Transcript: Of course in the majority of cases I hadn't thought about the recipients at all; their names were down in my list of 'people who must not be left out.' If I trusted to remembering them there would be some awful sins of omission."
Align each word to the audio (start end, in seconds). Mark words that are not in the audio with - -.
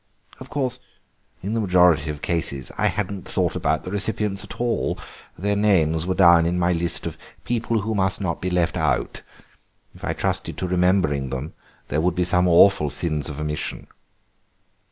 Of 0.39 0.49
course 0.49 0.79
in 1.43 1.53
the 1.53 1.59
majority 1.59 2.09
of 2.09 2.23
cases 2.23 2.71
I 2.75 2.87
hadn't 2.87 3.27
thought 3.27 3.55
about 3.55 3.83
the 3.83 3.91
recipients 3.91 4.43
at 4.43 4.59
all; 4.59 4.97
their 5.37 5.55
names 5.55 6.07
were 6.07 6.15
down 6.15 6.47
in 6.47 6.57
my 6.57 6.73
list 6.73 7.05
of 7.05 7.19
'people 7.43 7.81
who 7.81 7.93
must 7.93 8.19
not 8.19 8.41
be 8.41 8.49
left 8.49 8.77
out.' 8.77 9.21
If 9.93 10.03
I 10.03 10.13
trusted 10.13 10.57
to 10.57 10.67
remembering 10.67 11.29
them 11.29 11.53
there 11.89 12.01
would 12.01 12.15
be 12.15 12.23
some 12.23 12.47
awful 12.47 12.89
sins 12.89 13.29
of 13.29 13.39
omission." 13.39 13.85